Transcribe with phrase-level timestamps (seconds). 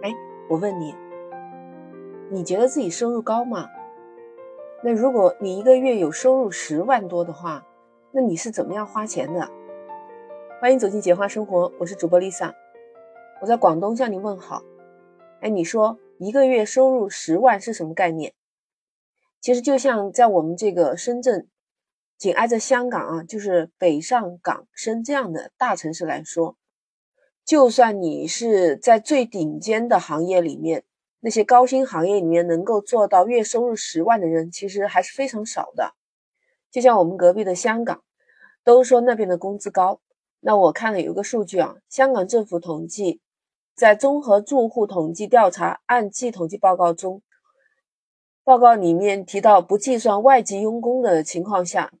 [0.00, 0.14] 哎，
[0.48, 0.94] 我问你，
[2.30, 3.68] 你觉得自己收入高吗？
[4.84, 7.66] 那如果你一个月有收入十万多的话，
[8.12, 9.50] 那你是怎么样花钱的？
[10.60, 12.54] 欢迎走进简化生活，我是主播 Lisa，
[13.40, 14.62] 我在广东向你问好。
[15.40, 18.34] 哎，你说一个月收入十万是什么概念？
[19.40, 21.48] 其实就像在我们这个深圳，
[22.16, 26.56] 紧挨着香港啊，就是北上广深这样的大城市来说。
[27.48, 30.84] 就算你是在最顶尖的行业里面，
[31.20, 35.94] 那些高薪行业里面能够做到月收入十万的人，其实还是非常少的。
[36.70, 38.02] 就像我们隔壁的香港，
[38.62, 40.02] 都说那边的工资高。
[40.40, 43.22] 那我看了有个数据啊，香港政府统计，
[43.74, 47.22] 在综合住户统计调查按季统计报告中，
[48.44, 51.94] 报告里面提到，不计算外籍佣工的情况下，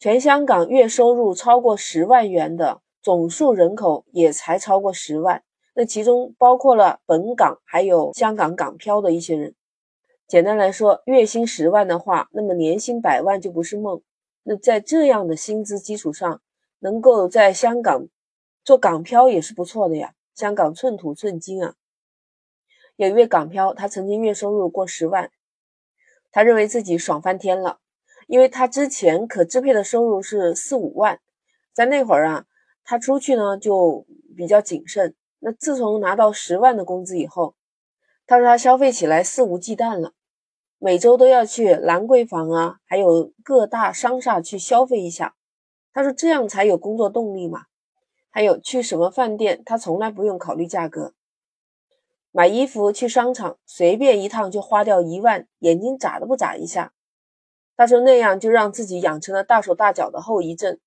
[0.00, 2.80] 全香港月收入超过十万元的。
[3.02, 5.42] 总数人口也才超过十万，
[5.74, 9.56] 那其中包括了本港还有香港港漂的一些人。
[10.28, 14.00] 简单来说，月薪十万的话，那么年薪百万就不是梦。
[14.44, 16.40] 那在这样的薪资基础上，
[16.78, 18.06] 能够在香港
[18.64, 20.14] 做港漂也是不错的呀。
[20.34, 21.74] 香港寸土寸金啊。
[22.94, 25.30] 有一位港漂，他曾经月收入过十万，
[26.30, 27.80] 他认为自己爽翻天了，
[28.28, 31.18] 因为他之前可支配的收入是四五万，
[31.72, 32.46] 在那会儿啊。
[32.84, 35.14] 他出去呢就比较谨慎。
[35.38, 37.54] 那自从拿到十万的工资以后，
[38.26, 40.12] 他说他消费起来肆无忌惮了，
[40.78, 45.34] 每周都要去兰桂坊啊，还有各大商厦去消费一下。
[45.92, 47.66] 他说这样才有工作动力嘛。
[48.34, 51.12] 还有去什么饭店，他从来不用考虑价格。
[52.30, 56.94] 买衣服去商场，随便一趟就花掉一万，眼睛眨都不眨一下。
[57.76, 60.78] 他说那样就让自己养成了大手大脚的后遗症。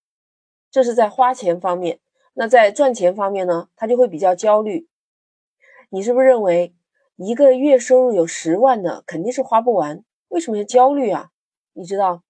[0.76, 2.02] 这是在花钱方面，
[2.34, 3.70] 那在赚钱方面呢？
[3.78, 4.90] 他就会比较焦虑。
[5.90, 6.76] 你是不是认为
[7.16, 10.04] 一个月收入有十万的肯定是花不完？
[10.28, 11.30] 为什么要焦虑啊？
[11.72, 12.23] 你知道，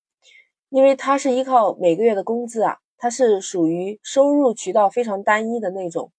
[0.69, 6.11] 因为他是依靠每个月的工资啊，他是属于收入渠道非常单一的那种。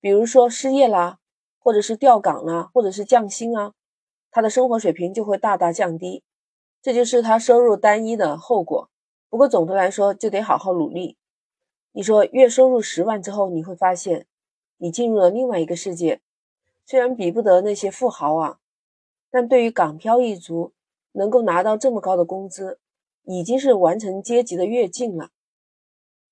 [0.00, 1.20] 比如说失业啦，
[1.60, 3.74] 或者是调岗啦，或者是降薪啊，
[4.32, 6.24] 他的生活水平就会大大降低，
[6.82, 8.90] 这就是他收入单一的后果。
[9.28, 11.16] 不过总的来说，就得好好努力。
[11.92, 14.26] 你说月收入十万之后，你会发现
[14.76, 16.20] 你进入了另外一个世界。
[16.86, 18.58] 虽然比不得那些富豪啊，
[19.30, 20.72] 但对于港漂一族，
[21.12, 22.78] 能够拿到这么高的工资，
[23.24, 25.30] 已经是完成阶级的跃进了。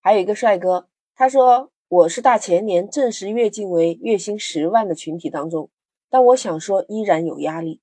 [0.01, 5.71] 还有一个帅哥，他说：“我是大前年正式跃进为月薪十万的群体当中，
[6.09, 7.81] 但我想说依然有压力。”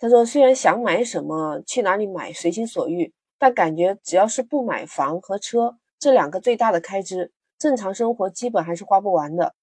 [0.00, 9.54] 他说：“虽然想买什么去哪里买随心所欲，但感觉只要是不买房和车。”这两个最大的开支，正常生活基本还是花不完的。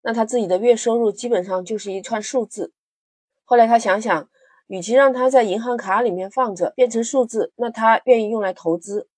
[0.00, 2.72] 那他自己的月收入基本上就是一串数字。
[3.44, 4.30] 后来他想想，
[4.66, 9.10] 与其让他在银行卡里面放着变成数字，那他愿意用来投资。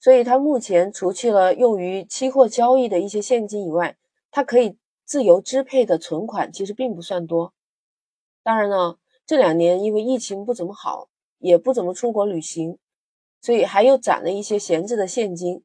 [0.00, 3.98] 所以，他目前除去了用于期货交易的一些现金以外，
[4.30, 7.52] 他可以自由支配的存款其实并不算多。
[8.42, 12.78] 当然了，这两年因为疫情不怎么好，也不怎么出国旅行，
[13.42, 15.62] 所以还又攒了一些闲置的现金。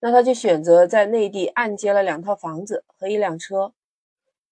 [0.00, 3.72] 那他就选择在内地按揭了两套房子和一辆车。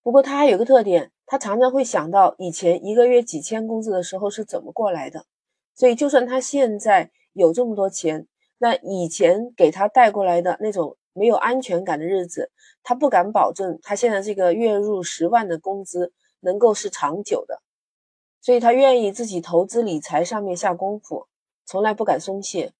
[0.02, 5.26] 不过他还有个特点，他常常会想到以前一个月几千工资的时候是怎么过来的。
[5.74, 8.26] 所以就算他现在有这么多钱，
[8.58, 12.50] 那以前给他带过来的那种没有安全感的日子，
[12.82, 17.60] 他不敢保证他现在这个月入十万的工资能够是长久的。
[18.40, 21.26] 所以他愿意自己投资理财上面下功夫，
[21.64, 22.72] 从来不敢松懈。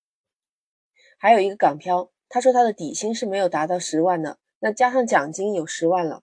[1.18, 2.10] 还有一个港漂。
[2.34, 6.22] 他说他的底薪是没有达到十万的，那加上奖金有十万了。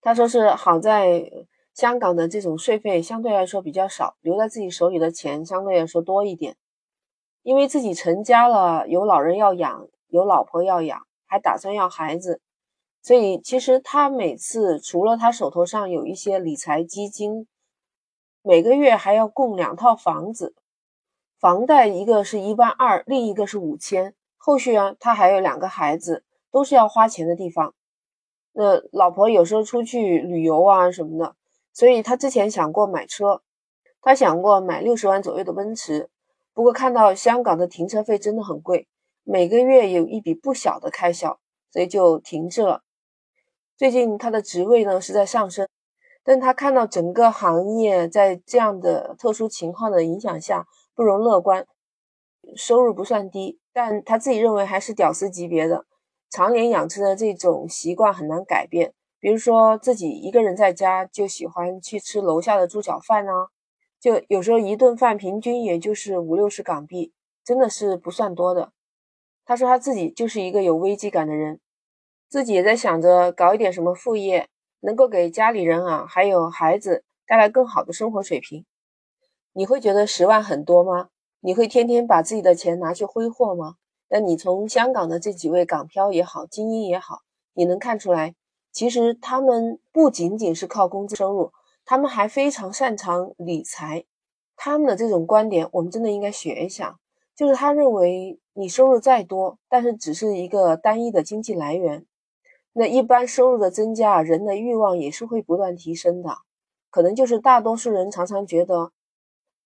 [0.00, 1.28] 他说是好在
[1.74, 6.56] 香港的这种税费相对来说比较少，留在自己手里的钱相对来说多一点。
[7.42, 12.40] 因为自己成家了，有老人要养，有老婆要养，还打算要孩子，
[13.02, 17.48] 所以其实他每次除了他手头上有一些理财基金，
[18.42, 20.54] 每个月还要供两套房子，
[21.40, 24.14] 房贷一个是一万二，另一个是五千。
[24.44, 27.74] 后续啊，他还有两个孩子，都是要花钱的地方。
[28.52, 31.36] 那老婆有时候出去旅游啊什么的，
[31.72, 33.42] 所以他之前想过买车，
[34.00, 36.10] 他想过买六十万左右的奔驰。
[36.52, 38.88] 不过看到香港的停车费真的很贵，
[39.22, 41.38] 每个月有一笔不小的开销，
[41.70, 42.82] 所以就停滞了。
[43.76, 45.68] 最近他的职位呢是在上升，
[46.24, 50.66] 但他看到整个行业在这样的特殊情况的影响下
[50.96, 51.64] 不容乐观，
[52.56, 53.58] 收入不算低。
[53.72, 55.86] 但他自己认为还是屌丝级别的，
[56.30, 63.32] 常年养成的这种习惯很难改变，比如说自己一个人在家就喜欢去吃楼下的猪脚饭呢，
[63.98, 67.12] 就有时候一顿饭平均也就是五六十港币，
[67.44, 68.72] 真的是不算多的。
[69.44, 71.60] 他说他自己就是一个有危机感的人，
[72.28, 74.48] 自己也在想着搞一点什么副业，
[74.80, 78.66] 能够给家里人啊还有孩子带来更好的生活水平。
[79.52, 81.08] 你会觉得十万很多吗？
[81.44, 83.74] 你会天天把自己的钱拿去挥霍吗？
[84.08, 87.22] 那你从香港的这几位港漂也好，精英也好，
[87.52, 88.36] 你能看出来。
[88.70, 91.50] 其实他们不仅仅是靠工资收入，
[91.84, 94.04] 他们还非常擅长理财。
[94.54, 96.98] 他们的这种观点，我们真的应该学一下。
[97.34, 102.06] 就是他认为，你收入再多，但是只是一个单一的经济来源。
[102.74, 106.36] 那一般收入的增加，人的欲望也是会不断提升的。
[106.88, 108.92] 可能就是大多数人常常觉得，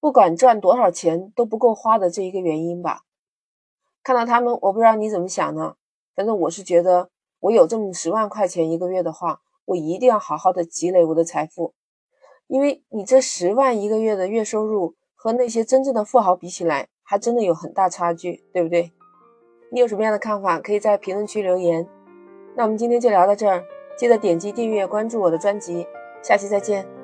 [0.01, 3.03] 不管赚多少钱都不够花的这一个原因吧。
[4.03, 5.77] 看到他们，我不知道你怎么想呢？
[6.15, 7.11] 反正我是觉得。
[7.41, 11.75] 我有这么十万块钱一个月的话，我一定要好好的积累我的财富，
[12.49, 18.91] 因为你这十万一个月的月收入和那些真正的富豪比起来，还真的有很大差距，对不对？
[19.71, 21.87] 你有什么样的看法，可以在评论区留言。
[22.57, 23.63] 那我们今天就聊到这儿，
[23.97, 25.87] 记得点击订阅关注我的专辑，
[26.23, 26.96] 下期再见。